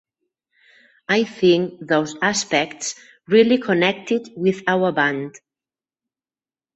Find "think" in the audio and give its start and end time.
1.25-1.79